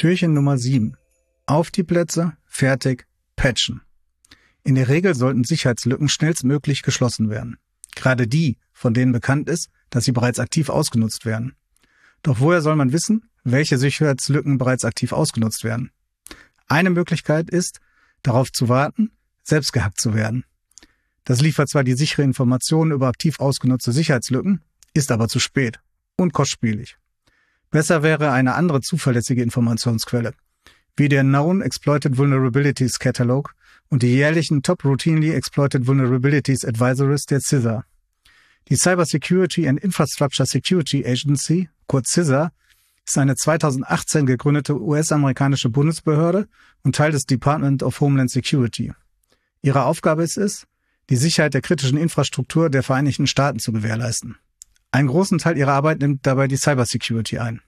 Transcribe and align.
Türchen 0.00 0.32
Nummer 0.32 0.56
7. 0.56 0.96
Auf 1.44 1.70
die 1.70 1.82
Plätze, 1.82 2.32
fertig, 2.46 3.06
patchen. 3.36 3.82
In 4.62 4.74
der 4.74 4.88
Regel 4.88 5.14
sollten 5.14 5.44
Sicherheitslücken 5.44 6.08
schnellstmöglich 6.08 6.82
geschlossen 6.82 7.28
werden. 7.28 7.58
Gerade 7.94 8.26
die, 8.26 8.56
von 8.72 8.94
denen 8.94 9.12
bekannt 9.12 9.50
ist, 9.50 9.68
dass 9.90 10.04
sie 10.04 10.12
bereits 10.12 10.38
aktiv 10.38 10.70
ausgenutzt 10.70 11.26
werden. 11.26 11.54
Doch 12.22 12.40
woher 12.40 12.62
soll 12.62 12.76
man 12.76 12.92
wissen, 12.92 13.28
welche 13.44 13.76
Sicherheitslücken 13.76 14.56
bereits 14.56 14.86
aktiv 14.86 15.12
ausgenutzt 15.12 15.64
werden? 15.64 15.90
Eine 16.66 16.88
Möglichkeit 16.88 17.50
ist, 17.50 17.80
darauf 18.22 18.50
zu 18.50 18.70
warten, 18.70 19.10
selbst 19.42 19.72
gehackt 19.74 20.00
zu 20.00 20.14
werden. 20.14 20.46
Das 21.30 21.40
liefert 21.40 21.68
zwar 21.68 21.84
die 21.84 21.94
sichere 21.94 22.24
Information 22.24 22.90
über 22.90 23.06
aktiv 23.06 23.38
ausgenutzte 23.38 23.92
Sicherheitslücken, 23.92 24.62
ist 24.94 25.12
aber 25.12 25.28
zu 25.28 25.38
spät 25.38 25.78
und 26.16 26.32
kostspielig. 26.32 26.96
Besser 27.70 28.02
wäre 28.02 28.32
eine 28.32 28.56
andere 28.56 28.80
zuverlässige 28.80 29.40
Informationsquelle, 29.40 30.32
wie 30.96 31.08
der 31.08 31.22
Known 31.22 31.62
Exploited 31.62 32.18
Vulnerabilities 32.18 32.98
Catalog 32.98 33.54
und 33.90 34.02
die 34.02 34.12
jährlichen 34.12 34.64
Top 34.64 34.84
Routinely 34.84 35.30
Exploited 35.30 35.86
Vulnerabilities 35.86 36.64
Advisories 36.64 37.26
der 37.26 37.38
CISA. 37.38 37.84
Die 38.68 38.74
Cyber 38.74 39.06
Security 39.06 39.68
and 39.68 39.78
Infrastructure 39.78 40.48
Security 40.48 41.06
Agency, 41.06 41.68
kurz 41.86 42.10
CISA, 42.10 42.50
ist 43.06 43.18
eine 43.18 43.36
2018 43.36 44.26
gegründete 44.26 44.80
US-amerikanische 44.80 45.68
Bundesbehörde 45.68 46.48
und 46.82 46.96
Teil 46.96 47.12
des 47.12 47.24
Department 47.24 47.84
of 47.84 48.00
Homeland 48.00 48.32
Security. 48.32 48.92
Ihre 49.62 49.84
Aufgabe 49.84 50.24
ist 50.24 50.36
es, 50.36 50.66
die 51.10 51.16
Sicherheit 51.16 51.54
der 51.54 51.60
kritischen 51.60 51.98
Infrastruktur 51.98 52.70
der 52.70 52.84
Vereinigten 52.84 53.26
Staaten 53.26 53.58
zu 53.58 53.72
gewährleisten. 53.72 54.36
Einen 54.92 55.08
großen 55.08 55.38
Teil 55.38 55.58
ihrer 55.58 55.72
Arbeit 55.72 56.00
nimmt 56.00 56.24
dabei 56.24 56.46
die 56.46 56.56
Cybersecurity 56.56 57.38
ein. 57.38 57.60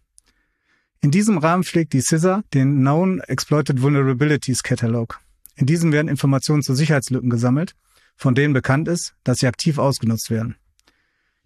In 1.00 1.10
diesem 1.10 1.38
Rahmen 1.38 1.64
pflegt 1.64 1.92
die 1.92 2.00
CISA 2.00 2.44
den 2.54 2.78
Known 2.78 3.20
Exploited 3.20 3.82
Vulnerabilities 3.82 4.62
Catalog. 4.62 5.18
In 5.56 5.66
diesem 5.66 5.90
werden 5.90 6.08
Informationen 6.08 6.62
zu 6.62 6.74
Sicherheitslücken 6.74 7.30
gesammelt, 7.30 7.74
von 8.16 8.36
denen 8.36 8.54
bekannt 8.54 8.86
ist, 8.86 9.14
dass 9.24 9.40
sie 9.40 9.48
aktiv 9.48 9.78
ausgenutzt 9.78 10.30
werden. 10.30 10.54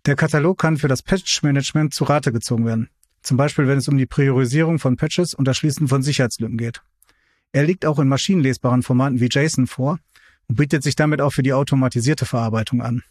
Der 0.05 0.17
Katalog 0.17 0.59
kann 0.59 0.77
für 0.77 0.89
das 0.89 1.03
Patch-Management 1.03 1.95
zu 1.95 2.05
Rate 2.05 2.31
gezogen 2.31 2.67
werden, 2.67 2.91
zum 3.23 3.39
Beispiel 3.39 3.67
wenn 3.67 3.79
es 3.79 3.89
um 3.89 3.97
die 3.97 4.07
Priorisierung 4.07 4.79
von 4.79 4.97
Patches 4.97 5.33
und 5.33 5.47
das 5.47 5.57
Schließen 5.57 5.89
von 5.89 6.03
Sicherheitslücken 6.03 6.59
geht. 6.59 6.83
Er 7.53 7.65
liegt 7.65 7.87
auch 7.87 7.99
in 7.99 8.09
maschinenlesbaren 8.09 8.83
Formaten 8.83 9.21
wie 9.21 9.29
JSON 9.31 9.67
vor 9.67 9.99
und 10.49 10.57
bietet 10.57 10.83
sich 10.83 10.97
damit 10.97 11.21
auch 11.21 11.33
für 11.33 11.43
die 11.43 11.53
automatisierte 11.53 12.27
Verarbeitung 12.27 12.83
an. 12.83 13.03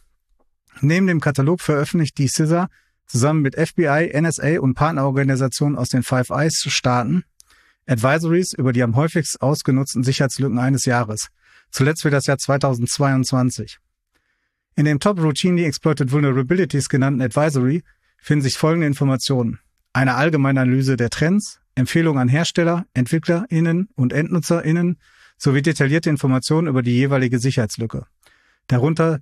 Neben 0.81 1.07
dem 1.07 1.21
Katalog 1.21 1.61
veröffentlicht 1.61 2.17
die 2.17 2.27
CISA 2.27 2.67
zusammen 3.07 3.41
mit 3.41 3.55
FBI, 3.55 4.11
NSA 4.19 4.59
und 4.59 4.73
Partnerorganisationen 4.73 5.77
aus 5.77 5.89
den 5.89 6.03
Five 6.03 6.29
Eyes 6.29 6.65
Staaten 6.67 7.23
Advisories 7.87 8.53
über 8.53 8.73
die 8.73 8.81
am 8.81 8.95
häufigst 8.95 9.41
ausgenutzten 9.41 10.03
Sicherheitslücken 10.03 10.57
eines 10.57 10.85
Jahres, 10.85 11.27
zuletzt 11.69 12.01
für 12.01 12.09
das 12.09 12.25
Jahr 12.25 12.37
2022. 12.37 13.77
In 14.75 14.85
dem 14.85 14.99
Top 14.99 15.19
Routinely 15.19 15.65
Exploited 15.65 16.11
Vulnerabilities 16.11 16.89
genannten 16.89 17.21
Advisory 17.21 17.83
finden 18.17 18.43
sich 18.43 18.57
folgende 18.57 18.87
Informationen. 18.87 19.59
Eine 19.93 20.15
allgemeine 20.15 20.61
Analyse 20.61 20.97
der 20.97 21.09
Trends, 21.09 21.59
Empfehlungen 21.75 22.21
an 22.21 22.27
Hersteller, 22.27 22.85
EntwicklerInnen 22.93 23.89
und 23.95 24.13
EndnutzerInnen 24.13 24.97
sowie 25.37 25.61
detaillierte 25.61 26.09
Informationen 26.09 26.67
über 26.67 26.81
die 26.81 26.95
jeweilige 26.95 27.39
Sicherheitslücke. 27.39 28.05
Darunter 28.67 29.19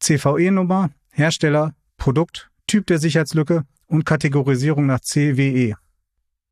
CVE-Nummer, 0.00 0.90
Hersteller, 1.10 1.74
Produkt, 1.96 2.50
Typ 2.66 2.86
der 2.86 2.98
Sicherheitslücke 2.98 3.64
und 3.86 4.04
Kategorisierung 4.04 4.86
nach 4.86 5.00
CWE. 5.00 5.74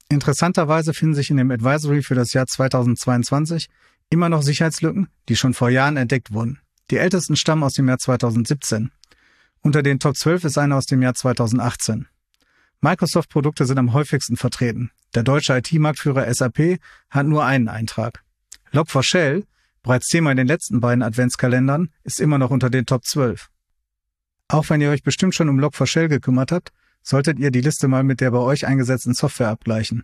Interessanterweise 0.09 0.95
finden 0.95 1.15
sich 1.15 1.31
in 1.31 1.37
dem 1.37 1.51
Advisory 1.51 2.03
für 2.03 2.15
das 2.15 2.33
Jahr 2.33 2.47
2022 2.47 3.69
immer 4.11 4.29
noch 4.29 4.43
Sicherheitslücken, 4.43 5.09
die 5.29 5.37
schon 5.37 5.55
vor 5.55 5.71
Jahren 5.71 5.97
entdeckt 5.97 6.33
wurden. 6.33 6.61
Die 6.91 6.99
ältesten 6.99 7.37
stammen 7.37 7.63
aus 7.63 7.75
dem 7.75 7.89
Jahr 7.89 7.99
2017. 7.99 8.91
Unter 9.63 9.83
den 9.83 9.99
Top 9.99 10.17
12 10.17 10.45
ist 10.45 10.59
eine 10.59 10.77
aus 10.77 10.87
dem 10.87 11.03
Jahr 11.03 11.15
2018. 11.15 12.07
Microsoft-Produkte 12.81 13.65
sind 13.65 13.79
am 13.79 13.95
häufigsten 13.95 14.37
vertreten. 14.37 14.91
Der 15.15 15.23
deutsche 15.23 15.57
IT-Marktführer 15.57 16.33
SAP 16.33 16.79
hat 17.09 17.27
nur 17.27 17.45
einen 17.45 17.69
Eintrag. 17.69 18.24
Log4Shell 18.75 19.45
bereits 19.85 20.09
Thema 20.09 20.33
in 20.33 20.37
den 20.37 20.49
letzten 20.49 20.81
beiden 20.81 21.05
Adventskalendern, 21.05 21.91
ist 22.03 22.21
immer 22.21 22.39
noch 22.39 22.51
unter 22.51 22.71
den 22.71 22.87
Top 22.87 23.05
12. 23.05 23.51
Auch 24.49 24.69
wenn 24.71 24.81
ihr 24.81 24.91
euch 24.91 25.05
bestimmt 25.05 25.35
schon 25.35 25.49
um 25.49 25.61
Log4Shell 25.61 26.09
gekümmert 26.09 26.51
habt, 26.51 26.73
solltet 27.03 27.39
ihr 27.39 27.51
die 27.51 27.61
Liste 27.61 27.87
mal 27.87 28.03
mit 28.03 28.21
der 28.21 28.33
bei 28.33 28.39
euch 28.39 28.67
eingesetzten 28.67 29.15
Software 29.15 29.51
abgleichen. 29.51 30.03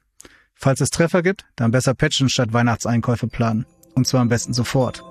Falls 0.54 0.80
es 0.80 0.90
Treffer 0.90 1.22
gibt, 1.22 1.46
dann 1.56 1.70
besser 1.70 1.94
patchen 1.94 2.28
statt 2.28 2.52
Weihnachtseinkäufe 2.52 3.26
planen. 3.26 3.66
Und 3.94 4.06
zwar 4.06 4.20
am 4.20 4.28
besten 4.28 4.52
sofort. 4.52 5.02